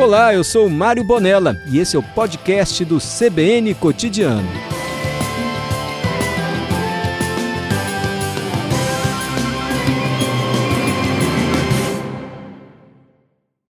Olá, 0.00 0.32
eu 0.32 0.42
sou 0.42 0.66
Mário 0.70 1.04
Bonella 1.04 1.62
e 1.70 1.78
esse 1.78 1.94
é 1.94 1.98
o 1.98 2.02
podcast 2.02 2.82
do 2.86 2.96
CBN 2.96 3.74
Cotidiano. 3.74 4.48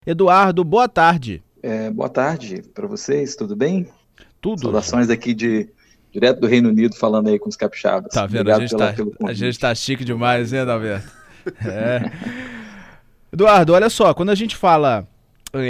Eduardo, 0.08 0.64
boa 0.64 0.88
tarde. 0.88 1.44
É, 1.62 1.90
boa 1.92 2.08
tarde 2.08 2.64
para 2.74 2.88
vocês, 2.88 3.36
tudo 3.36 3.54
bem? 3.54 3.86
Tudo. 4.40 4.62
Saudações 4.62 5.10
aqui 5.10 5.34
de 5.34 5.68
direto 6.10 6.40
do 6.40 6.48
Reino 6.48 6.70
Unido, 6.70 6.96
falando 6.96 7.28
aí 7.28 7.38
com 7.38 7.50
os 7.50 7.58
capixabas. 7.58 8.14
Tá 8.14 8.26
vendo? 8.26 8.50
Obrigado 8.50 8.60
a 8.60 8.62
gente, 8.62 8.78
pela, 8.96 9.12
tá, 9.12 9.28
a 9.28 9.34
gente 9.34 9.60
tá 9.60 9.76
chique 9.76 10.06
demais, 10.06 10.54
né, 10.54 10.64
Dalberto? 10.64 11.12
É. 11.66 12.10
Eduardo, 13.34 13.74
olha 13.74 13.90
só, 13.90 14.14
quando 14.14 14.30
a 14.30 14.36
gente 14.36 14.56
fala 14.56 15.06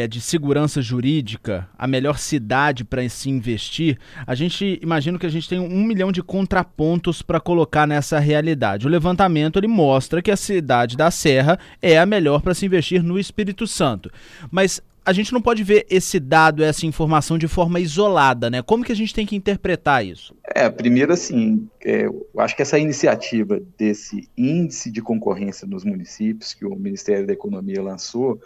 de 0.09 0.21
segurança 0.21 0.81
jurídica, 0.81 1.67
a 1.77 1.85
melhor 1.85 2.17
cidade 2.17 2.85
para 2.85 3.07
se 3.09 3.29
investir, 3.29 3.99
a 4.25 4.33
gente 4.33 4.79
imagina 4.81 5.19
que 5.19 5.25
a 5.25 5.29
gente 5.29 5.49
tem 5.49 5.59
um 5.59 5.83
milhão 5.83 6.09
de 6.09 6.23
contrapontos 6.23 7.21
para 7.21 7.37
colocar 7.37 7.85
nessa 7.85 8.17
realidade. 8.17 8.87
O 8.87 8.89
levantamento 8.89 9.59
ele 9.59 9.67
mostra 9.67 10.21
que 10.21 10.31
a 10.31 10.37
cidade 10.37 10.95
da 10.95 11.11
Serra 11.11 11.59
é 11.81 11.99
a 11.99 12.05
melhor 12.05 12.41
para 12.41 12.53
se 12.53 12.65
investir 12.65 13.03
no 13.03 13.19
Espírito 13.19 13.67
Santo. 13.67 14.09
Mas 14.49 14.81
a 15.05 15.11
gente 15.11 15.33
não 15.33 15.41
pode 15.41 15.65
ver 15.65 15.85
esse 15.89 16.17
dado, 16.17 16.63
essa 16.63 16.85
informação 16.85 17.37
de 17.37 17.49
forma 17.49 17.77
isolada, 17.77 18.49
né? 18.49 18.61
Como 18.61 18.85
que 18.85 18.91
a 18.93 18.95
gente 18.95 19.13
tem 19.13 19.25
que 19.25 19.35
interpretar 19.35 20.05
isso? 20.05 20.33
É, 20.55 20.69
primeiro 20.69 21.11
assim, 21.11 21.67
é, 21.83 22.05
eu 22.05 22.25
acho 22.37 22.55
que 22.55 22.61
essa 22.61 22.79
iniciativa 22.79 23.61
desse 23.77 24.29
índice 24.37 24.89
de 24.89 25.01
concorrência 25.01 25.67
nos 25.67 25.83
municípios 25.83 26.53
que 26.53 26.65
o 26.65 26.73
Ministério 26.73 27.27
da 27.27 27.33
Economia 27.33 27.81
lançou 27.83 28.39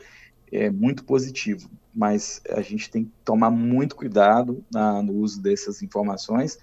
é 0.52 0.70
muito 0.70 1.04
positivo, 1.04 1.70
mas 1.94 2.42
a 2.50 2.62
gente 2.62 2.90
tem 2.90 3.06
que 3.06 3.12
tomar 3.26 3.50
muito 3.50 3.96
cuidado 3.96 4.64
na, 4.72 5.02
no 5.02 5.14
uso 5.14 5.42
dessas 5.42 5.82
informações. 5.82 6.60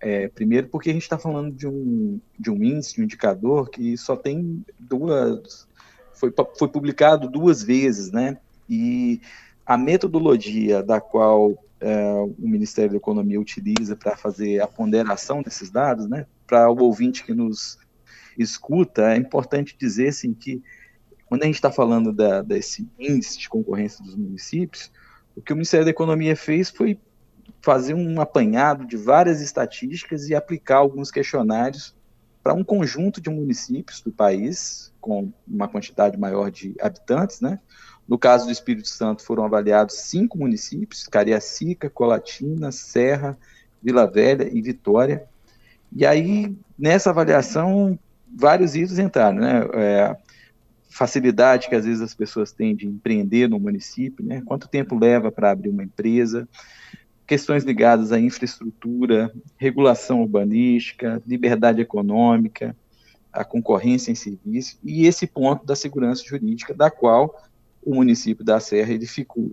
É, 0.00 0.28
primeiro 0.28 0.68
porque 0.68 0.90
a 0.90 0.92
gente 0.92 1.02
está 1.02 1.18
falando 1.18 1.54
de 1.54 1.66
um, 1.66 2.18
de 2.38 2.50
um 2.50 2.62
índice, 2.64 2.94
de 2.94 3.02
um 3.02 3.04
indicador 3.04 3.68
que 3.68 3.96
só 3.98 4.16
tem 4.16 4.64
duas, 4.78 5.68
foi, 6.14 6.32
foi 6.58 6.68
publicado 6.68 7.28
duas 7.28 7.62
vezes, 7.62 8.10
né? 8.10 8.38
E 8.68 9.20
a 9.66 9.76
metodologia 9.76 10.82
da 10.82 11.00
qual 11.00 11.62
é, 11.80 12.12
o 12.38 12.48
Ministério 12.48 12.92
da 12.92 12.96
Economia 12.96 13.40
utiliza 13.40 13.96
para 13.96 14.16
fazer 14.16 14.60
a 14.60 14.66
ponderação 14.66 15.42
desses 15.42 15.70
dados, 15.70 16.06
né, 16.08 16.26
para 16.46 16.70
o 16.70 16.82
ouvinte 16.82 17.24
que 17.24 17.32
nos 17.32 17.78
escuta, 18.38 19.12
é 19.12 19.16
importante 19.16 19.76
dizer 19.78 20.08
assim, 20.08 20.34
que 20.34 20.62
quando 21.30 21.44
a 21.44 21.46
gente 21.46 21.54
está 21.54 21.70
falando 21.70 22.12
da, 22.12 22.42
desse 22.42 22.88
índice 22.98 23.38
de 23.38 23.48
concorrência 23.48 24.04
dos 24.04 24.16
municípios, 24.16 24.90
o 25.36 25.40
que 25.40 25.52
o 25.52 25.56
Ministério 25.56 25.84
da 25.84 25.90
Economia 25.92 26.34
fez 26.34 26.70
foi 26.70 26.98
fazer 27.62 27.94
um 27.94 28.20
apanhado 28.20 28.84
de 28.84 28.96
várias 28.96 29.40
estatísticas 29.40 30.28
e 30.28 30.34
aplicar 30.34 30.78
alguns 30.78 31.08
questionários 31.08 31.94
para 32.42 32.52
um 32.52 32.64
conjunto 32.64 33.20
de 33.20 33.30
municípios 33.30 34.00
do 34.00 34.10
país, 34.10 34.92
com 35.00 35.32
uma 35.46 35.68
quantidade 35.68 36.18
maior 36.18 36.50
de 36.50 36.74
habitantes, 36.80 37.40
né, 37.40 37.60
no 38.08 38.18
caso 38.18 38.46
do 38.46 38.50
Espírito 38.50 38.88
Santo, 38.88 39.22
foram 39.22 39.44
avaliados 39.44 39.94
cinco 39.94 40.36
municípios: 40.36 41.06
Cariacica, 41.06 41.88
Colatina, 41.88 42.72
Serra, 42.72 43.38
Vila 43.80 44.04
Velha 44.04 44.50
e 44.52 44.60
Vitória. 44.60 45.28
E 45.94 46.04
aí, 46.04 46.52
nessa 46.76 47.10
avaliação, 47.10 47.96
vários 48.36 48.74
itens 48.74 48.98
entraram, 48.98 49.38
né? 49.38 49.64
É, 49.74 50.16
facilidade 50.90 51.68
que 51.68 51.74
às 51.74 51.84
vezes 51.84 52.02
as 52.02 52.14
pessoas 52.14 52.52
têm 52.52 52.74
de 52.74 52.86
empreender 52.86 53.48
no 53.48 53.58
município, 53.58 54.24
né? 54.24 54.42
Quanto 54.44 54.68
tempo 54.68 54.98
leva 54.98 55.30
para 55.30 55.50
abrir 55.50 55.70
uma 55.70 55.84
empresa? 55.84 56.48
Questões 57.26 57.62
ligadas 57.64 58.10
à 58.10 58.18
infraestrutura, 58.18 59.32
regulação 59.56 60.20
urbanística, 60.20 61.22
liberdade 61.26 61.80
econômica, 61.80 62.76
a 63.32 63.44
concorrência 63.44 64.10
em 64.10 64.16
serviço 64.16 64.78
e 64.82 65.06
esse 65.06 65.26
ponto 65.26 65.64
da 65.64 65.76
segurança 65.76 66.24
jurídica, 66.24 66.74
da 66.74 66.90
qual 66.90 67.40
o 67.82 67.94
município 67.94 68.44
da 68.44 68.60
Serra 68.60 68.92
ele 68.92 69.06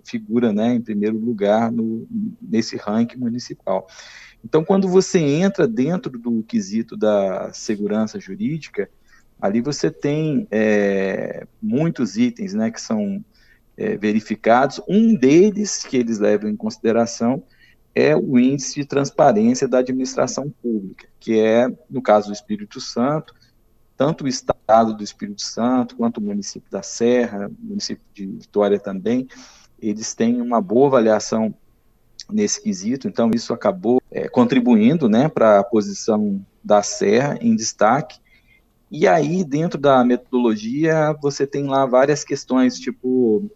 figura 0.03 0.51
né, 0.51 0.73
em 0.73 0.81
primeiro 0.81 1.17
lugar 1.17 1.71
no, 1.71 2.05
nesse 2.41 2.75
ranking 2.75 3.17
municipal. 3.17 3.87
Então, 4.43 4.63
quando 4.63 4.87
você 4.87 5.19
entra 5.19 5.67
dentro 5.67 6.17
do 6.17 6.43
quesito 6.43 6.97
da 6.97 7.51
segurança 7.53 8.19
jurídica, 8.19 8.89
ali 9.41 9.61
você 9.61 9.91
tem 9.91 10.47
é, 10.51 11.45
muitos 11.61 12.17
itens 12.17 12.53
né, 12.53 12.71
que 12.71 12.81
são 12.81 13.23
é, 13.77 13.95
verificados. 13.97 14.81
Um 14.87 15.15
deles 15.15 15.83
que 15.83 15.97
eles 15.97 16.19
levam 16.19 16.49
em 16.49 16.55
consideração 16.55 17.43
é 17.93 18.15
o 18.15 18.37
índice 18.37 18.75
de 18.75 18.85
transparência 18.85 19.67
da 19.67 19.79
administração 19.79 20.53
pública, 20.61 21.07
que 21.19 21.39
é, 21.39 21.67
no 21.89 22.01
caso 22.01 22.27
do 22.27 22.33
Espírito 22.33 22.79
Santo, 22.79 23.33
tanto 23.95 24.25
o 24.25 24.27
estado 24.27 24.93
do 24.93 25.03
Espírito 25.03 25.41
Santo 25.41 25.95
quanto 25.95 26.17
o 26.17 26.23
município 26.23 26.69
da 26.69 26.83
Serra, 26.83 27.49
município 27.59 28.03
de 28.13 28.27
Vitória 28.27 28.79
também, 28.79 29.27
eles 29.79 30.13
têm 30.13 30.41
uma 30.41 30.61
boa 30.61 30.87
avaliação 30.87 31.53
nesse 32.29 32.61
quesito, 32.61 33.07
então 33.07 33.31
isso 33.33 33.53
acabou 33.53 34.01
é, 34.11 34.27
contribuindo 34.27 35.09
né, 35.09 35.29
para 35.29 35.59
a 35.59 35.63
posição 35.63 36.45
da 36.63 36.83
Serra 36.83 37.37
em 37.41 37.55
destaque. 37.55 38.19
E 38.89 39.07
aí, 39.07 39.43
dentro 39.43 39.79
da 39.79 40.03
metodologia, 40.03 41.13
você 41.21 41.45
tem 41.45 41.65
lá 41.65 41.85
várias 41.85 42.23
questões, 42.23 42.79
tipo, 42.79 43.49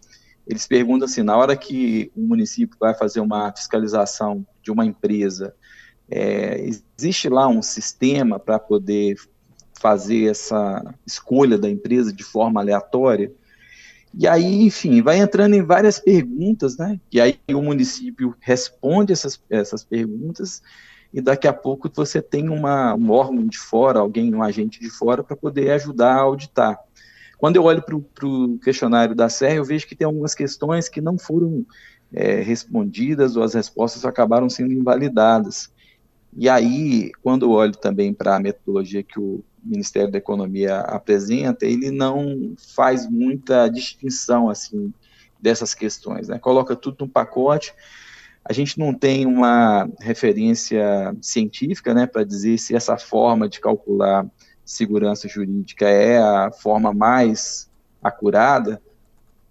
eles 0.46 0.66
perguntam 0.66 1.06
assim, 1.06 1.22
na 1.22 1.36
hora 1.36 1.56
que 1.56 2.10
o 2.14 2.20
município 2.20 2.76
vai 2.78 2.94
fazer 2.94 3.20
uma 3.20 3.50
fiscalização 3.52 4.46
de 4.62 4.70
uma 4.70 4.84
empresa, 4.84 5.54
é, 6.10 6.60
existe 6.98 7.28
lá 7.28 7.48
um 7.48 7.62
sistema 7.62 8.38
para 8.38 8.58
poder 8.58 9.16
fazer 9.80 10.30
essa 10.30 10.94
escolha 11.06 11.56
da 11.56 11.68
empresa 11.68 12.12
de 12.12 12.22
forma 12.22 12.60
aleatória. 12.60 13.32
E 14.14 14.28
aí, 14.28 14.62
enfim, 14.62 15.00
vai 15.00 15.18
entrando 15.18 15.54
em 15.54 15.62
várias 15.62 15.98
perguntas, 15.98 16.76
né? 16.76 17.00
E 17.10 17.18
aí 17.18 17.38
o 17.48 17.62
município 17.62 18.36
responde 18.40 19.12
essas, 19.12 19.42
essas 19.48 19.82
perguntas 19.82 20.62
e 21.12 21.20
daqui 21.20 21.46
a 21.46 21.52
pouco 21.52 21.90
você 21.94 22.22
tem 22.22 22.48
uma, 22.48 22.94
um 22.94 23.10
órgão 23.10 23.46
de 23.46 23.58
fora, 23.58 24.00
alguém, 24.00 24.34
um 24.34 24.42
agente 24.42 24.80
de 24.80 24.88
fora, 24.88 25.22
para 25.22 25.36
poder 25.36 25.70
ajudar 25.72 26.14
a 26.14 26.20
auditar. 26.20 26.78
Quando 27.36 27.56
eu 27.56 27.64
olho 27.64 27.82
para 27.82 28.26
o 28.26 28.58
questionário 28.58 29.14
da 29.14 29.28
SER, 29.28 29.56
eu 29.56 29.64
vejo 29.64 29.86
que 29.86 29.96
tem 29.96 30.06
algumas 30.06 30.34
questões 30.34 30.88
que 30.88 31.00
não 31.00 31.18
foram 31.18 31.66
é, 32.12 32.40
respondidas 32.40 33.36
ou 33.36 33.42
as 33.42 33.54
respostas 33.54 34.04
acabaram 34.04 34.48
sendo 34.48 34.72
invalidadas. 34.72 35.70
E 36.34 36.48
aí, 36.48 37.10
quando 37.22 37.44
eu 37.44 37.50
olho 37.50 37.72
também 37.72 38.14
para 38.14 38.36
a 38.36 38.40
metodologia 38.40 39.02
que 39.02 39.18
o 39.18 39.44
Ministério 39.62 40.10
da 40.10 40.18
Economia 40.18 40.80
apresenta, 40.80 41.66
ele 41.66 41.90
não 41.90 42.54
faz 42.74 43.08
muita 43.08 43.68
distinção 43.68 44.48
assim 44.48 44.92
dessas 45.40 45.74
questões, 45.74 46.28
né? 46.28 46.38
Coloca 46.38 46.76
tudo 46.76 46.98
num 47.00 47.08
pacote. 47.08 47.74
A 48.44 48.52
gente 48.52 48.78
não 48.78 48.92
tem 48.92 49.24
uma 49.24 49.88
referência 50.00 51.14
científica, 51.20 51.94
né, 51.94 52.06
para 52.06 52.24
dizer 52.24 52.58
se 52.58 52.74
essa 52.74 52.98
forma 52.98 53.48
de 53.48 53.60
calcular 53.60 54.26
segurança 54.64 55.28
jurídica 55.28 55.88
é 55.88 56.18
a 56.18 56.50
forma 56.50 56.92
mais 56.92 57.70
acurada. 58.02 58.80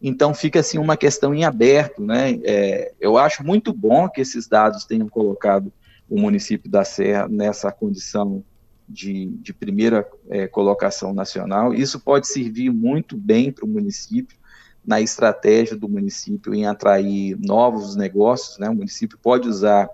Então 0.01 0.33
fica 0.33 0.59
assim 0.59 0.77
uma 0.77 0.97
questão 0.97 1.33
em 1.33 1.45
aberto, 1.45 2.01
né? 2.01 2.39
É, 2.43 2.91
eu 2.99 3.17
acho 3.17 3.45
muito 3.45 3.71
bom 3.71 4.09
que 4.09 4.19
esses 4.19 4.47
dados 4.47 4.83
tenham 4.83 5.07
colocado 5.07 5.71
o 6.09 6.19
município 6.19 6.69
da 6.69 6.83
Serra 6.83 7.27
nessa 7.27 7.71
condição 7.71 8.43
de, 8.89 9.27
de 9.41 9.53
primeira 9.53 10.07
é, 10.29 10.47
colocação 10.47 11.13
nacional. 11.13 11.73
Isso 11.73 11.99
pode 11.99 12.27
servir 12.27 12.69
muito 12.69 13.15
bem 13.15 13.51
para 13.51 13.63
o 13.63 13.67
município, 13.67 14.37
na 14.85 14.99
estratégia 14.99 15.75
do 15.75 15.87
município 15.87 16.53
em 16.53 16.65
atrair 16.65 17.37
novos 17.39 17.95
negócios. 17.95 18.57
Né? 18.57 18.69
O 18.69 18.75
município 18.75 19.17
pode 19.21 19.47
usar 19.47 19.89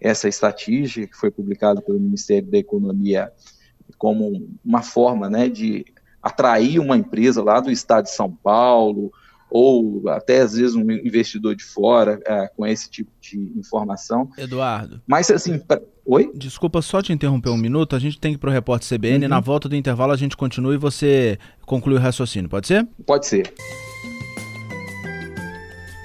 essa 0.00 0.28
estatística 0.28 1.06
que 1.06 1.16
foi 1.16 1.30
publicada 1.30 1.82
pelo 1.82 2.00
Ministério 2.00 2.50
da 2.50 2.58
Economia 2.58 3.30
como 3.98 4.48
uma 4.64 4.82
forma 4.82 5.28
né, 5.28 5.48
de 5.48 5.84
atrair 6.22 6.78
uma 6.78 6.96
empresa 6.96 7.42
lá 7.42 7.60
do 7.60 7.70
estado 7.70 8.04
de 8.04 8.12
São 8.12 8.30
Paulo, 8.30 9.12
ou 9.50 10.08
até 10.08 10.40
às 10.40 10.54
vezes 10.54 10.76
um 10.76 10.90
investidor 10.90 11.56
de 11.56 11.64
fora 11.64 12.20
é, 12.24 12.48
com 12.48 12.66
esse 12.66 12.88
tipo 12.88 13.10
de 13.20 13.52
informação. 13.56 14.30
Eduardo. 14.38 15.02
Mas 15.06 15.30
assim, 15.30 15.58
pra... 15.58 15.80
oi? 16.06 16.30
Desculpa 16.34 16.80
só 16.80 17.02
te 17.02 17.12
interromper 17.12 17.50
um 17.50 17.56
minuto, 17.56 17.96
a 17.96 17.98
gente 17.98 18.18
tem 18.18 18.32
que 18.32 18.36
ir 18.36 18.38
para 18.38 18.50
o 18.50 18.52
repórter 18.52 18.88
CBN, 18.88 19.24
uhum. 19.24 19.30
na 19.30 19.40
volta 19.40 19.68
do 19.68 19.74
intervalo 19.76 20.12
a 20.12 20.16
gente 20.16 20.36
continua 20.36 20.74
e 20.74 20.78
você 20.78 21.38
conclui 21.66 21.96
o 21.96 22.00
raciocínio, 22.00 22.48
pode 22.48 22.68
ser? 22.68 22.86
Pode 23.04 23.26
ser. 23.26 23.52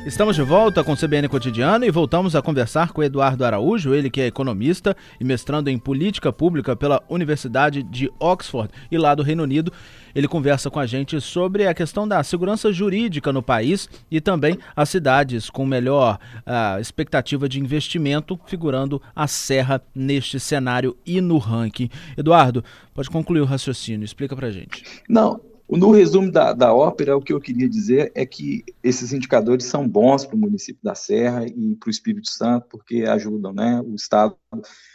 Estamos 0.05 0.35
de 0.35 0.43
volta 0.43 0.83
com 0.83 0.91
o 0.91 0.95
CBN 0.95 1.27
Cotidiano 1.27 1.83
e 1.83 1.89
voltamos 1.89 2.35
a 2.35 2.41
conversar 2.41 2.91
com 2.91 3.01
Eduardo 3.01 3.43
Araújo, 3.43 3.91
ele 3.91 4.07
que 4.07 4.21
é 4.21 4.27
economista 4.27 4.95
e 5.19 5.23
mestrando 5.23 5.67
em 5.67 5.79
política 5.79 6.31
pública 6.31 6.75
pela 6.75 7.01
Universidade 7.09 7.81
de 7.81 8.11
Oxford 8.19 8.71
e 8.91 8.99
lá 8.99 9.15
do 9.15 9.23
Reino 9.23 9.41
Unido. 9.41 9.73
Ele 10.13 10.27
conversa 10.27 10.69
com 10.69 10.79
a 10.79 10.85
gente 10.85 11.19
sobre 11.19 11.65
a 11.65 11.73
questão 11.73 12.07
da 12.07 12.21
segurança 12.21 12.71
jurídica 12.71 13.33
no 13.33 13.41
país 13.41 13.89
e 14.11 14.21
também 14.21 14.59
as 14.75 14.89
cidades 14.89 15.49
com 15.49 15.65
melhor 15.65 16.19
uh, 16.45 16.79
expectativa 16.79 17.49
de 17.49 17.59
investimento, 17.59 18.39
figurando 18.45 19.01
a 19.15 19.25
Serra 19.25 19.81
neste 19.95 20.39
cenário 20.39 20.95
e 21.03 21.19
no 21.19 21.39
ranking. 21.39 21.89
Eduardo, 22.15 22.63
pode 22.93 23.09
concluir 23.09 23.41
o 23.41 23.45
raciocínio, 23.45 24.05
explica 24.05 24.35
pra 24.35 24.51
gente. 24.51 24.83
Não, 25.09 25.41
no 25.67 25.91
resumo 25.91 26.31
da, 26.31 26.53
da 26.53 26.73
ópera, 26.73 27.17
o 27.17 27.21
que 27.21 27.33
eu 27.33 27.41
queria 27.41 27.67
dizer 27.67 28.11
é 28.13 28.25
que 28.25 28.63
esses 28.83 29.11
indicadores 29.11 29.65
são 29.65 29.87
bons 29.87 30.23
para 30.23 30.35
o 30.35 30.39
município 30.39 30.81
da 30.83 30.93
Serra 30.93 31.45
e 31.45 31.75
para 31.75 31.87
o 31.87 31.91
Espírito 31.91 32.29
Santo, 32.29 32.67
porque 32.69 33.03
ajudam 33.03 33.51
né, 33.51 33.81
o 33.83 33.95
Estado 33.95 34.35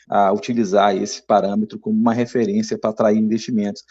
a 0.08 0.32
utilizar 0.32 0.96
esse 0.96 1.26
parâmetro 1.26 1.78
como 1.78 1.98
uma 1.98 2.14
referência 2.14 2.78
para 2.78 2.90
atrair 2.90 3.18
investimentos. 3.18 3.82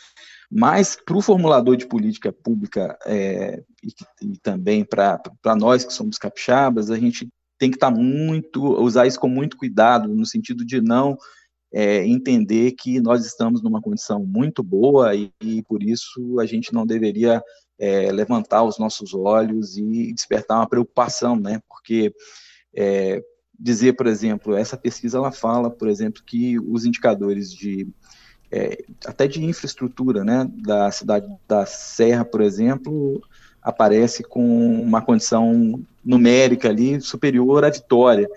Mas 0.50 0.96
para 0.96 1.18
o 1.18 1.22
formulador 1.22 1.76
de 1.76 1.86
política 1.86 2.32
pública 2.32 2.98
é, 3.06 3.62
e, 3.84 3.94
e, 4.26 4.38
também 4.40 4.84
para 4.84 5.22
nós 5.58 5.84
que 5.84 5.94
somos 5.94 6.18
capixabas, 6.18 6.90
a 6.90 6.98
gente 6.98 7.28
tem 7.60 7.70
que 7.70 7.76
estar 7.76 7.92
tá 7.92 7.98
muito, 7.98 8.64
usar 8.82 9.06
isso 9.06 9.20
com 9.20 9.28
muito 9.28 9.58
cuidado, 9.58 10.08
no 10.08 10.26
sentido 10.26 10.66
de 10.66 10.82
não 10.82 11.18
é, 11.72 12.06
entender 12.06 12.72
que 12.72 13.00
nós 13.00 13.26
estamos 13.26 13.62
numa 13.62 13.82
condição 13.82 14.24
muito 14.26 14.64
boa 14.64 15.16
e, 15.16 15.32
e 15.42 15.64
por 15.64 15.84
isso 15.84 16.40
a 16.40 16.46
gente 16.46 16.74
não 16.74 16.86
deveria 16.86 17.42
é, 17.78 18.12
levantar 18.12 18.64
os 18.64 18.78
nossos 18.78 19.14
olhos 19.14 19.78
e 19.78 20.12
despertar 20.14 20.58
uma 20.58 20.68
preocupação, 20.68 21.36
né? 21.36 21.62
Porque 21.70 22.14
é, 22.76 23.24
dizer, 23.58 23.94
por 23.94 24.08
exemplo, 24.08 24.56
essa 24.56 24.78
pesquisa 24.78 25.18
ela 25.18 25.32
fala, 25.32 25.70
por 25.70 25.88
exemplo, 25.88 26.24
que 26.26 26.60
os 26.60 26.86
indicadores 26.86 27.54
de 27.54 27.88
é, 28.52 28.84
até 29.06 29.28
de 29.28 29.44
infraestrutura, 29.44 30.24
né, 30.24 30.50
da 30.64 30.90
cidade 30.90 31.28
da 31.48 31.68
Serra, 31.68 32.26
por 32.26 32.42
exemplo, 32.42 33.22
aparece 33.62 34.24
com 34.24 34.82
uma 34.82 35.02
condição 35.02 35.80
numérica 36.04 36.70
ali 36.70 37.00
superior 37.00 37.64
à 37.64 37.70
Vitória, 37.70 38.28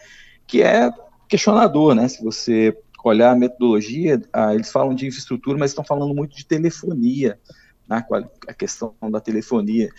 que 0.46 0.62
é 0.62 0.90
questionador, 1.28 1.94
né? 1.94 2.08
Se 2.08 2.22
você 2.22 2.76
olhar 3.08 3.32
a 3.32 3.36
metodologia, 3.36 4.20
ah, 4.32 4.54
eles 4.54 4.70
falam 4.70 4.94
de 4.94 5.06
infraestrutura, 5.06 5.58
mas 5.58 5.70
estão 5.70 5.84
falando 5.84 6.14
muito 6.14 6.36
de 6.36 6.44
telefonia, 6.44 7.38
né, 7.88 8.04
a 8.48 8.54
questão 8.54 8.94
da 9.10 9.20
telefonia. 9.20 9.90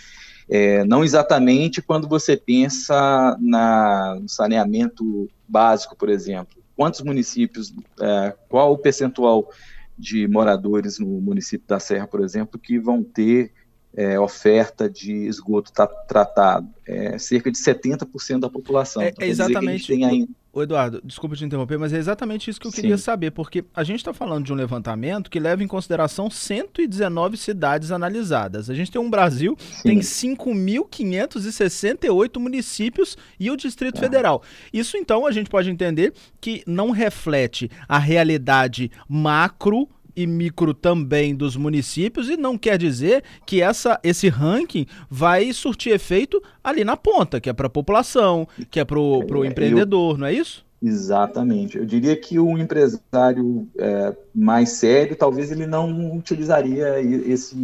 É, 0.49 0.83
não 0.83 1.03
exatamente 1.03 1.81
quando 1.81 2.07
você 2.07 2.35
pensa 2.35 3.37
na, 3.39 4.17
no 4.19 4.27
saneamento 4.27 5.29
básico, 5.47 5.95
por 5.95 6.09
exemplo. 6.09 6.61
Quantos 6.75 7.01
municípios, 7.01 7.73
é, 7.99 8.35
qual 8.49 8.73
o 8.73 8.77
percentual 8.77 9.49
de 9.97 10.27
moradores 10.27 10.99
no 10.99 11.07
município 11.21 11.67
da 11.67 11.79
Serra, 11.79 12.07
por 12.07 12.21
exemplo, 12.21 12.59
que 12.59 12.79
vão 12.79 13.03
ter 13.03 13.53
é, 13.95 14.19
oferta 14.19 14.89
de 14.89 15.27
esgoto 15.27 15.71
tratado? 16.07 16.67
É, 16.85 17.17
cerca 17.17 17.51
de 17.51 17.57
70% 17.57 18.39
da 18.39 18.49
população. 18.49 19.01
É, 19.01 19.09
então, 19.09 19.25
exatamente. 19.25 19.87
Tem 19.87 20.03
ainda... 20.03 20.29
Ô 20.55 20.61
Eduardo, 20.61 21.01
desculpa 21.03 21.35
te 21.35 21.43
interromper, 21.43 21.79
mas 21.79 21.91
é 21.93 21.97
exatamente 21.97 22.47
isso 22.47 22.61
que 22.61 22.67
eu 22.67 22.71
Sim. 22.71 22.81
queria 22.81 22.97
saber, 22.99 23.31
porque 23.31 23.65
a 23.73 23.83
gente 23.83 23.97
está 23.97 24.13
falando 24.13 24.45
de 24.45 24.53
um 24.53 24.55
levantamento 24.55 25.31
que 25.31 25.39
leva 25.39 25.63
em 25.63 25.67
consideração 25.67 26.29
119 26.29 27.37
cidades 27.37 27.89
analisadas. 27.89 28.69
A 28.69 28.75
gente 28.75 28.91
tem 28.91 29.01
um 29.01 29.09
Brasil, 29.09 29.57
Sim. 29.57 29.81
tem 29.81 29.99
5.568 29.99 32.39
municípios 32.39 33.17
e 33.39 33.49
o 33.49 33.57
Distrito 33.57 33.97
ah. 33.97 34.01
Federal. 34.01 34.43
Isso 34.71 34.95
então 34.95 35.25
a 35.25 35.31
gente 35.31 35.49
pode 35.49 35.71
entender 35.71 36.13
que 36.39 36.61
não 36.67 36.91
reflete 36.91 37.71
a 37.89 37.97
realidade 37.97 38.91
macro 39.09 39.89
e 40.15 40.27
micro 40.27 40.73
também 40.73 41.35
dos 41.35 41.55
municípios 41.55 42.29
e 42.29 42.37
não 42.37 42.57
quer 42.57 42.77
dizer 42.77 43.23
que 43.45 43.61
essa, 43.61 43.99
esse 44.03 44.29
ranking 44.29 44.85
vai 45.09 45.51
surtir 45.53 45.93
efeito 45.93 46.41
ali 46.63 46.83
na 46.83 46.95
ponta, 46.95 47.39
que 47.39 47.49
é 47.49 47.53
para 47.53 47.67
a 47.67 47.69
população, 47.69 48.47
que 48.69 48.79
é 48.79 48.85
para 48.85 48.99
o 48.99 49.43
é, 49.43 49.47
empreendedor, 49.47 50.15
eu, 50.15 50.17
não 50.17 50.27
é 50.27 50.33
isso? 50.33 50.65
Exatamente. 50.81 51.77
Eu 51.77 51.85
diria 51.85 52.15
que 52.15 52.37
o 52.37 52.57
empresário 52.57 53.67
é, 53.77 54.13
mais 54.35 54.71
sério, 54.71 55.15
talvez 55.15 55.49
ele 55.49 55.65
não 55.65 56.15
utilizaria 56.15 56.99
esse, 57.01 57.55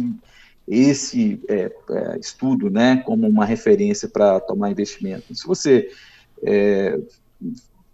esse 0.66 1.40
é, 1.46 1.70
é, 1.90 2.18
estudo 2.18 2.70
né, 2.70 3.02
como 3.04 3.28
uma 3.28 3.44
referência 3.44 4.08
para 4.08 4.40
tomar 4.40 4.70
investimento. 4.70 5.34
Se 5.34 5.46
você 5.46 5.90
é, 6.42 6.98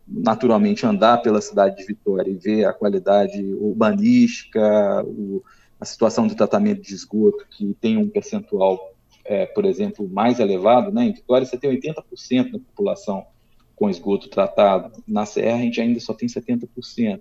naturalmente 0.07 0.87
andar 0.87 1.19
pela 1.19 1.41
cidade 1.41 1.77
de 1.77 1.85
Vitória 1.85 2.31
e 2.31 2.37
ver 2.37 2.65
a 2.65 2.73
qualidade 2.73 3.43
urbanística, 3.55 5.05
o, 5.05 5.43
a 5.81 5.85
situação 5.85 6.27
de 6.27 6.37
tratamento 6.37 6.81
de 6.81 6.95
esgoto, 6.95 7.47
que 7.51 7.75
tem 7.81 7.97
um 7.97 8.09
percentual, 8.09 8.95
é, 9.25 9.47
por 9.47 9.65
exemplo, 9.65 10.09
mais 10.09 10.39
elevado, 10.39 10.93
né? 10.93 11.05
Em 11.05 11.13
Vitória 11.13 11.47
você 11.47 11.59
tem 11.59 11.71
80% 11.71 12.53
da 12.53 12.59
população 12.59 13.27
com 13.75 13.91
esgoto 13.91 14.29
tratado, 14.29 15.03
na 15.07 15.27
Serra 15.27 15.59
a 15.59 15.61
gente 15.61 15.81
ainda 15.81 16.01
só 16.01 16.15
tem 16.15 16.29
70%. 16.29 17.21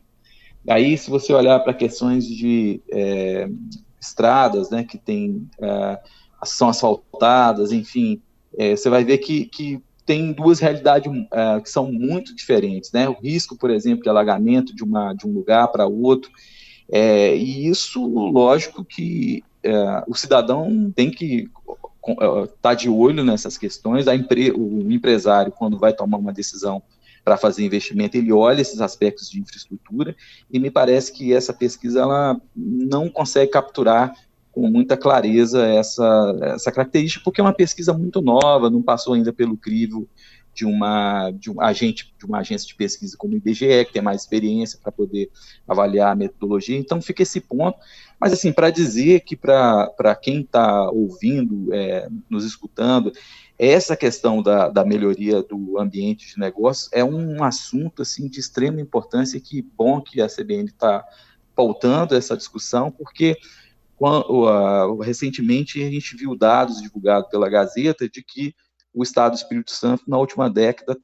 Aí, 0.68 0.98
se 0.98 1.10
você 1.10 1.34
olhar 1.34 1.60
para 1.60 1.74
questões 1.74 2.26
de 2.26 2.82
é, 2.92 3.48
estradas, 4.02 4.70
né, 4.70 4.84
que 4.84 4.98
tem, 4.98 5.48
é, 5.62 6.00
são 6.44 6.70
asfaltadas, 6.70 7.72
enfim, 7.72 8.22
é, 8.58 8.76
você 8.76 8.90
vai 8.90 9.04
ver 9.04 9.20
que, 9.20 9.46
que 9.46 9.82
tem 10.06 10.32
duas 10.32 10.60
realidades 10.60 11.12
uh, 11.12 11.62
que 11.62 11.70
são 11.70 11.92
muito 11.92 12.36
diferentes, 12.36 12.92
né? 12.92 13.10
O 13.10 13.14
risco, 13.14 13.58
por 13.58 13.72
exemplo, 13.72 14.04
de 14.04 14.10
alagamento 14.10 14.76
de, 14.76 14.84
uma, 14.84 15.14
de 15.14 15.26
um 15.26 15.34
lugar 15.34 15.68
para 15.70 15.88
outro, 15.88 16.32
é, 16.92 17.36
e 17.36 17.68
isso, 17.68 18.06
lógico 18.06 18.86
que 18.86 19.44
uh, 19.66 20.04
o 20.08 20.16
cidadão 20.16 20.92
tem 20.96 21.10
que 21.10 21.50
estar 22.08 22.48
tá 22.62 22.74
de 22.76 22.88
olho 22.88 23.24
nessas 23.24 23.58
questões, 23.58 24.06
empre, 24.08 24.52
o 24.52 24.92
empresário, 24.92 25.52
quando 25.52 25.80
vai 25.80 25.92
tomar 25.92 26.18
uma 26.18 26.32
decisão 26.32 26.84
para 27.24 27.38
fazer 27.38 27.66
investimento, 27.66 28.16
ele 28.16 28.32
olha 28.32 28.62
esses 28.62 28.80
aspectos 28.80 29.28
de 29.32 29.40
infraestrutura, 29.40 30.16
e 30.52 30.60
me 30.60 30.70
parece 30.70 31.12
que 31.12 31.34
essa 31.34 31.52
pesquisa 31.52 32.02
ela 32.02 32.40
não 32.56 33.10
consegue 33.10 33.50
capturar 33.50 34.14
com 34.56 34.70
muita 34.70 34.96
clareza 34.96 35.68
essa, 35.68 36.40
essa 36.42 36.72
característica, 36.72 37.22
porque 37.26 37.42
é 37.42 37.44
uma 37.44 37.54
pesquisa 37.54 37.94
muito 37.94 38.22
nova, 38.22 38.70
não 38.70 38.82
passou 38.82 39.14
ainda 39.14 39.34
pelo 39.34 39.58
crivo 39.58 40.08
de 40.54 40.66
uma, 40.66 41.30
de 41.32 41.52
um 41.52 41.60
agente, 41.60 42.16
de 42.18 42.26
uma 42.26 42.40
agência 42.40 42.66
de 42.66 42.74
pesquisa 42.74 43.18
como 43.18 43.34
o 43.34 43.36
IBGE, 43.36 43.84
que 43.84 43.92
tem 43.92 44.02
mais 44.02 44.22
experiência 44.22 44.80
para 44.82 44.94
poder 44.94 45.30
avaliar 45.68 46.14
a 46.14 46.16
metodologia, 46.16 46.78
então 46.78 47.02
fica 47.02 47.22
esse 47.22 47.42
ponto, 47.42 47.78
mas 48.18 48.32
assim, 48.32 48.54
para 48.54 48.70
dizer 48.70 49.20
que 49.20 49.36
para 49.36 50.16
quem 50.22 50.40
está 50.40 50.90
ouvindo, 50.90 51.74
é, 51.74 52.08
nos 52.30 52.46
escutando, 52.46 53.12
essa 53.60 53.98
questão 53.98 54.42
da, 54.42 54.70
da 54.70 54.86
melhoria 54.86 55.44
do 55.44 55.78
ambiente 55.78 56.34
de 56.34 56.40
negócio 56.40 56.90
é 56.94 57.04
um 57.04 57.44
assunto 57.44 58.04
assim 58.04 58.30
de 58.30 58.40
extrema 58.40 58.80
importância, 58.80 59.38
que 59.42 59.62
bom 59.62 60.00
que 60.00 60.22
a 60.22 60.30
CBN 60.30 60.68
está 60.70 61.04
pautando 61.54 62.16
essa 62.16 62.38
discussão, 62.38 62.90
porque 62.90 63.38
quando, 63.98 65.00
recentemente 65.00 65.82
a 65.84 65.90
gente 65.90 66.16
viu 66.16 66.36
dados 66.36 66.82
divulgados 66.82 67.30
pela 67.30 67.50
Gazeta 67.50 68.10
de 68.10 68.24
que 68.24 68.54
o 68.94 69.04
Estado 69.04 69.34
do 69.34 69.38
Espírito 69.38 69.72
Santo, 69.72 70.04
na 70.08 70.18
última 70.18 70.50
década, 70.50 70.98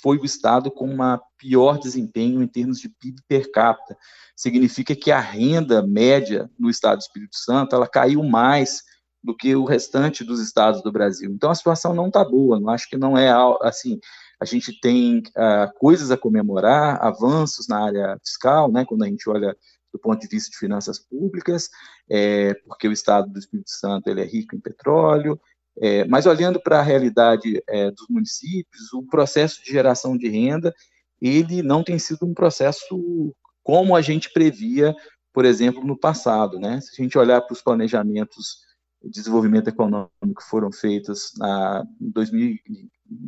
foi 0.00 0.18
o 0.18 0.24
Estado 0.24 0.70
com 0.70 0.88
uma 0.88 1.20
pior 1.36 1.78
desempenho 1.78 2.42
em 2.42 2.46
termos 2.46 2.78
de 2.80 2.88
PIB 2.88 3.20
per 3.26 3.50
capita. 3.50 3.96
Significa 4.36 4.94
que 4.94 5.10
a 5.10 5.20
renda 5.20 5.84
média 5.84 6.50
no 6.58 6.70
Estado 6.70 6.98
do 6.98 7.02
Espírito 7.02 7.36
Santo 7.36 7.74
ela 7.74 7.88
caiu 7.88 8.22
mais 8.22 8.82
do 9.22 9.36
que 9.36 9.54
o 9.54 9.64
restante 9.64 10.22
dos 10.22 10.40
estados 10.40 10.82
do 10.82 10.92
Brasil. 10.92 11.30
Então 11.32 11.50
a 11.50 11.54
situação 11.54 11.92
não 11.94 12.06
está 12.06 12.24
boa. 12.24 12.60
Não 12.60 12.70
acho 12.70 12.88
que 12.88 12.96
não 12.96 13.16
é 13.18 13.30
assim. 13.62 13.98
A 14.40 14.44
gente 14.44 14.78
tem 14.80 15.18
uh, 15.18 15.78
coisas 15.78 16.12
a 16.12 16.16
comemorar, 16.16 17.04
avanços 17.04 17.66
na 17.66 17.84
área 17.84 18.16
fiscal, 18.24 18.70
né? 18.70 18.84
Quando 18.84 19.02
a 19.02 19.08
gente 19.08 19.28
olha 19.28 19.56
do 19.92 19.98
ponto 19.98 20.20
de 20.20 20.28
vista 20.28 20.50
de 20.50 20.58
finanças 20.58 20.98
públicas, 20.98 21.68
é, 22.10 22.54
porque 22.66 22.88
o 22.88 22.92
Estado 22.92 23.30
do 23.30 23.38
Espírito 23.38 23.70
Santo 23.70 24.08
ele 24.08 24.20
é 24.20 24.24
rico 24.24 24.54
em 24.54 24.60
petróleo, 24.60 25.40
é, 25.80 26.04
mas 26.04 26.26
olhando 26.26 26.60
para 26.60 26.80
a 26.80 26.82
realidade 26.82 27.62
é, 27.68 27.90
dos 27.90 28.06
municípios, 28.08 28.92
o 28.92 29.02
processo 29.02 29.62
de 29.62 29.70
geração 29.70 30.16
de 30.16 30.28
renda, 30.28 30.74
ele 31.20 31.62
não 31.62 31.82
tem 31.82 31.98
sido 31.98 32.26
um 32.26 32.34
processo 32.34 33.34
como 33.62 33.94
a 33.94 34.00
gente 34.00 34.32
previa, 34.32 34.94
por 35.32 35.44
exemplo, 35.44 35.84
no 35.84 35.96
passado, 35.96 36.58
né? 36.58 36.80
Se 36.80 37.00
a 37.00 37.04
gente 37.04 37.18
olhar 37.18 37.40
para 37.42 37.52
os 37.52 37.62
planejamentos 37.62 38.66
de 39.02 39.10
desenvolvimento 39.10 39.68
econômico 39.68 40.40
que 40.40 40.48
foram 40.48 40.72
feitos 40.72 41.32
na, 41.36 41.84
2000, 42.00 42.56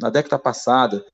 na 0.00 0.10
década 0.10 0.38
passada, 0.38 1.04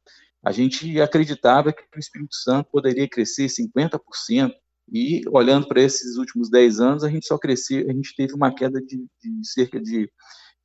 a 0.43 0.53
gente 0.53 1.01
acreditava 1.01 1.73
que 1.73 1.83
o 1.95 1.99
Espírito 1.99 2.35
Santo 2.35 2.71
poderia 2.71 3.09
crescer 3.09 3.47
50% 3.47 4.53
e 4.93 5.23
olhando 5.31 5.67
para 5.67 5.83
esses 5.83 6.17
últimos 6.17 6.49
10 6.51 6.81
anos, 6.81 7.05
a 7.05 7.11
gente 7.11 7.27
só 7.27 7.39
cresceu, 7.39 7.89
a 7.89 7.93
gente 7.93 8.15
teve 8.17 8.35
uma 8.35 8.55
queda 8.55 8.81
de, 8.81 8.97
de 8.97 9.49
cerca 9.49 9.81
de 9.81 10.11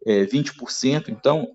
é, 0.05 0.25
20%. 0.25 1.09
Então, 1.09 1.47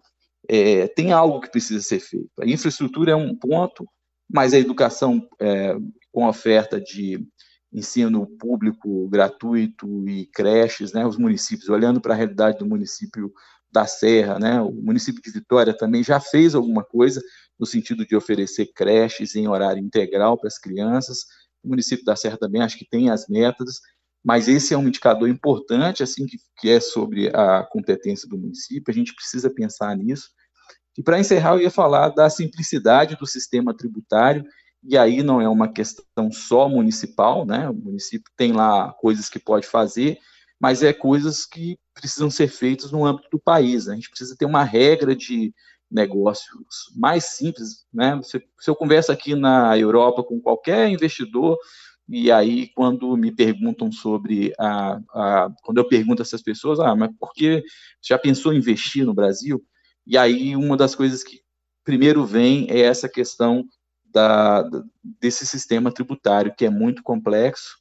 é, 0.49 0.87
tem 0.89 1.13
algo 1.13 1.41
que 1.41 1.51
precisa 1.51 1.81
ser 1.83 2.01
feito. 2.01 2.31
A 2.41 2.47
infraestrutura 2.47 3.13
é 3.13 3.17
um 3.17 3.35
ponto, 3.35 3.87
mas 4.29 4.53
a 4.53 4.59
educação 4.59 5.27
é, 5.41 5.77
com 6.13 6.27
oferta 6.27 6.81
de 6.81 7.25
ensino 7.73 8.27
público 8.39 9.09
gratuito 9.09 10.09
e 10.09 10.27
creches, 10.27 10.93
né, 10.93 11.07
os 11.07 11.19
municípios, 11.19 11.69
olhando 11.69 12.01
para 12.01 12.15
a 12.15 12.17
realidade 12.17 12.59
do 12.59 12.67
município 12.67 13.33
da 13.71 13.87
Serra, 13.87 14.39
né, 14.39 14.61
o 14.61 14.73
município 14.73 15.21
de 15.21 15.31
Vitória 15.31 15.77
também 15.77 16.03
já 16.03 16.19
fez 16.19 16.55
alguma 16.55 16.83
coisa 16.83 17.21
no 17.59 17.67
sentido 17.67 18.07
de 18.07 18.17
oferecer 18.17 18.71
creches 18.75 19.35
em 19.35 19.49
horário 19.49 19.83
integral 19.83 20.39
para 20.39 20.49
as 20.49 20.59
crianças, 20.59 21.27
o 21.67 21.69
município 21.69 22.05
da 22.05 22.17
Serra 22.17 22.39
também 22.39 22.63
acho 22.63 22.79
que 22.79 22.89
tem 22.89 23.11
as 23.11 23.29
metas, 23.29 23.81
mas 24.25 24.49
esse 24.49 24.73
é 24.73 24.79
um 24.79 24.89
indicador 24.89 25.29
importante, 25.29 26.03
assim, 26.03 26.27
que, 26.27 26.39
que 26.59 26.71
é 26.71 26.81
sobre 26.81 27.29
a 27.35 27.65
competência 27.65 28.29
do 28.29 28.39
município, 28.39 28.91
a 28.91 28.95
gente 28.95 29.15
precisa 29.15 29.51
pensar 29.51 29.97
nisso. 29.97 30.31
E 30.97 31.03
para 31.03 31.21
encerrar, 31.21 31.55
eu 31.55 31.61
ia 31.61 31.71
falar 31.71 32.09
da 32.09 32.31
simplicidade 32.31 33.17
do 33.17 33.27
sistema 33.27 33.77
tributário, 33.77 34.45
e 34.83 34.97
aí 34.97 35.23
não 35.23 35.41
é 35.41 35.49
uma 35.49 35.73
questão 35.73 36.31
só 36.31 36.69
municipal, 36.69 37.45
né? 37.45 37.69
O 37.69 37.75
município 37.75 38.33
tem 38.37 38.53
lá 38.53 38.93
coisas 38.95 39.29
que 39.29 39.39
pode 39.39 39.67
fazer, 39.67 40.19
mas 40.61 40.83
é 40.83 40.93
coisas 40.93 41.45
que 41.45 41.79
precisam 41.93 42.31
ser 42.31 42.49
feitas 42.49 42.91
no 42.91 43.05
âmbito 43.05 43.29
do 43.31 43.39
país. 43.39 43.87
Né? 43.87 43.93
A 43.93 43.97
gente 43.97 44.11
precisa 44.11 44.37
ter 44.37 44.47
uma 44.47 44.65
regra 44.65 45.15
de 45.15 45.53
negócios 45.91 46.91
mais 46.97 47.25
simples, 47.25 47.87
né? 47.93 48.21
Se, 48.23 48.43
se 48.61 48.71
eu 48.71 48.75
converso 48.77 49.13
aqui 49.13 49.35
na 49.35 49.79
Europa 49.79 50.23
com 50.23 50.41
qualquer 50.41 50.89
investidor, 50.89 51.57
e 52.09 52.31
aí, 52.31 52.69
quando 52.75 53.17
me 53.17 53.33
perguntam 53.33 53.91
sobre 53.91 54.53
a, 54.59 55.01
a, 55.13 55.51
Quando 55.63 55.79
eu 55.79 55.89
pergunto 55.89 56.23
a 56.23 56.25
essas 56.25 56.43
pessoas, 56.43 56.79
ah, 56.79 56.95
mas 56.95 57.11
por 57.19 57.33
que 57.33 57.65
já 58.01 58.17
pensou 58.17 58.53
em 58.53 58.59
investir 58.59 59.05
no 59.05 59.15
Brasil? 59.15 59.61
E 60.07 60.17
aí, 60.17 60.55
uma 60.55 60.77
das 60.77 60.95
coisas 60.95 61.25
que 61.25 61.41
primeiro 61.85 62.25
vem 62.25 62.69
é 62.71 62.81
essa 62.81 63.09
questão 63.09 63.65
da, 64.05 64.65
desse 65.21 65.45
sistema 65.47 65.93
tributário, 65.93 66.55
que 66.57 66.65
é 66.65 66.71
muito 66.71 67.03
complexo. 67.03 67.77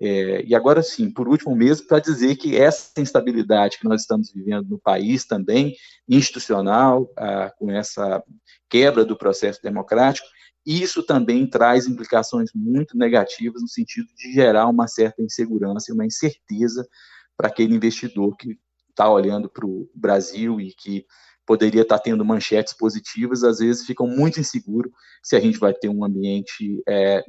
É, 0.00 0.42
e 0.44 0.54
agora 0.54 0.82
sim, 0.82 1.10
por 1.10 1.28
último 1.28 1.54
mesmo, 1.54 1.86
para 1.86 2.00
dizer 2.00 2.36
que 2.36 2.56
essa 2.56 3.00
instabilidade 3.00 3.78
que 3.78 3.84
nós 3.84 4.00
estamos 4.00 4.32
vivendo 4.32 4.68
no 4.68 4.78
país 4.78 5.24
também, 5.24 5.76
institucional, 6.08 7.08
ah, 7.16 7.52
com 7.56 7.70
essa 7.70 8.22
quebra 8.68 9.04
do 9.04 9.16
processo 9.16 9.62
democrático, 9.62 10.26
isso 10.64 11.02
também 11.02 11.46
traz 11.46 11.86
implicações 11.86 12.50
muito 12.54 12.96
negativas 12.96 13.62
no 13.62 13.68
sentido 13.68 14.08
de 14.16 14.32
gerar 14.32 14.68
uma 14.68 14.86
certa 14.86 15.22
insegurança 15.22 15.90
e 15.90 15.94
uma 15.94 16.06
incerteza 16.06 16.86
para 17.36 17.48
aquele 17.48 17.74
investidor 17.74 18.36
que 18.36 18.58
está 18.90 19.10
olhando 19.10 19.48
para 19.48 19.66
o 19.66 19.90
Brasil 19.94 20.60
e 20.60 20.72
que 20.72 21.04
poderia 21.44 21.82
estar 21.82 21.98
tá 21.98 22.02
tendo 22.02 22.24
manchetes 22.24 22.72
positivas, 22.72 23.42
às 23.42 23.58
vezes 23.58 23.84
ficam 23.84 24.06
muito 24.06 24.38
inseguro 24.38 24.92
se 25.22 25.34
a 25.34 25.40
gente 25.40 25.58
vai 25.58 25.74
ter 25.74 25.88
um 25.88 26.04
ambiente 26.04 26.82
é, 26.88 27.24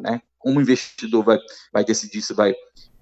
né? 0.00 0.20
O 0.46 0.60
investidor 0.60 1.24
vai, 1.24 1.38
vai 1.72 1.84
decidir 1.84 2.22
se 2.22 2.32
vai 2.32 2.54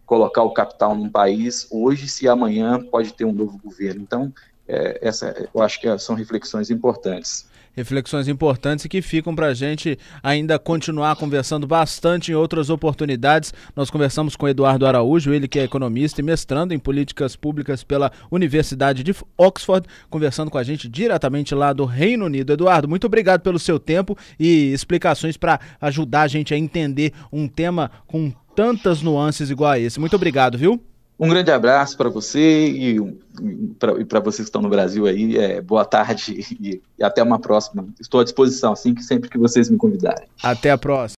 colocar 0.07 0.43
o 0.43 0.53
capital 0.53 0.95
num 0.95 1.09
país 1.09 1.67
hoje, 1.71 2.09
se 2.09 2.29
amanhã 2.29 2.81
pode 2.81 3.13
ter 3.13 3.25
um 3.25 3.33
novo 3.33 3.59
governo. 3.59 4.03
Então, 4.03 4.33
é, 4.67 4.99
essa, 5.07 5.49
eu 5.55 5.63
acho 5.63 5.81
que 5.81 5.99
são 5.99 6.15
reflexões 6.15 6.71
importantes 6.71 7.47
reflexões 7.76 8.28
importantes 8.28 8.85
e 8.85 8.88
que 8.88 9.02
ficam 9.02 9.35
para 9.35 9.47
a 9.47 9.54
gente 9.54 9.99
ainda 10.23 10.59
continuar 10.59 11.16
conversando 11.16 11.66
bastante 11.66 12.33
em 12.33 12.35
outras 12.35 12.71
oportunidades. 12.71 13.52
Nós 13.75 13.90
conversamos 13.90 14.37
com 14.37 14.49
Eduardo 14.49 14.87
Araújo, 14.87 15.33
ele 15.33 15.49
que 15.49 15.59
é 15.59 15.64
economista 15.64 16.21
e 16.21 16.25
mestrando 16.25 16.73
em 16.75 16.78
políticas 16.78 17.37
públicas 17.37 17.83
pela 17.83 18.12
Universidade 18.31 19.02
de 19.02 19.14
Oxford, 19.37 19.87
conversando 20.09 20.50
com 20.50 20.59
a 20.59 20.62
gente 20.62 20.88
diretamente 20.88 21.54
lá 21.54 21.73
do 21.73 21.85
Reino 21.85 22.26
Unido. 22.26 22.52
Eduardo, 22.52 22.88
muito 22.88 23.07
obrigado 23.07 23.40
pelo 23.40 23.59
seu 23.59 23.78
tempo 23.78 24.16
e 24.38 24.73
explicações 24.73 25.37
para 25.37 25.61
ajudar 25.81 26.23
a 26.23 26.28
gente 26.28 26.54
a 26.54 26.59
entender 26.59 27.12
um 27.33 27.49
tema 27.49 27.90
com 28.07 28.33
tantas 28.54 29.02
nuances 29.02 29.50
igual 29.50 29.73
a 29.73 29.78
esse. 29.78 29.99
Muito 29.99 30.16
obrigado, 30.16 30.57
viu? 30.57 30.94
Um 31.18 31.28
grande 31.28 31.50
abraço 31.50 31.97
para 31.97 32.09
você 32.09 32.66
e 32.68 33.00
para 34.09 34.21
vocês 34.21 34.47
que 34.47 34.49
estão 34.49 34.61
no 34.61 34.68
Brasil 34.68 35.06
aí. 35.06 35.37
É, 35.37 35.61
boa 35.61 35.85
tarde 35.85 36.35
e, 36.61 36.83
e 36.99 37.04
até 37.04 37.23
uma 37.23 37.38
próxima. 37.38 37.87
Estou 38.00 38.21
à 38.21 38.25
disposição, 38.25 38.73
assim 38.73 38.94
que 38.94 39.02
sempre 39.02 39.30
que 39.30 39.38
vocês 39.38 39.71
me 39.71 39.76
convidarem. 39.76 40.26
Até 40.42 40.71
a 40.71 40.78
próxima. 40.78 41.09